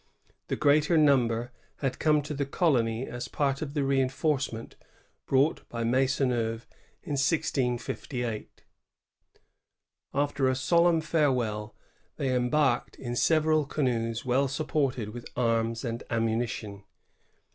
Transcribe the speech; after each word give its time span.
The 0.47 0.55
greater 0.55 0.97
number 0.97 1.51
had 1.75 1.99
come 1.99 2.23
to 2.23 2.33
the 2.33 2.47
colony 2.47 3.05
as 3.05 3.27
part 3.27 3.61
of 3.61 3.75
the 3.75 3.83
reinforcement 3.83 4.75
brought 5.27 5.69
by 5.69 5.83
Maisonneuve 5.83 6.65
in 7.03 7.11
1658. 7.11 8.63
After 10.11 10.47
a 10.49 10.55
solemn 10.55 11.01
farewell, 11.01 11.75
they 12.17 12.33
embarked 12.35 12.95
in 12.95 13.13
seveial 13.13 13.69
canoes 13.69 14.25
well 14.25 14.47
supplied 14.47 15.09
with 15.09 15.27
arms 15.35 15.85
and 15.85 16.01
ammunition. 16.09 16.83